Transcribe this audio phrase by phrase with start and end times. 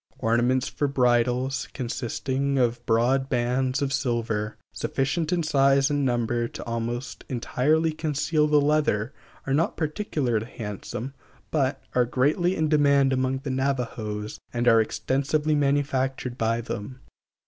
[0.17, 6.63] Ornaments for bridles, consisting of broad bands of silver, sufficient in size and number to
[6.63, 9.13] almost entirely conceal the leather,
[9.45, 11.13] are not particularly handsome,
[11.51, 17.01] but are greatly in demand among the Navajos and are extensively manufactured by them.